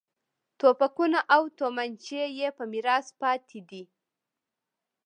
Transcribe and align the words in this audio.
توپکونه 0.59 1.19
او 1.35 1.43
تومانچې 1.57 2.19
یې 2.39 2.47
په 2.57 2.63
میراث 2.71 3.07
پاتې 3.21 3.59
دي. 3.69 3.83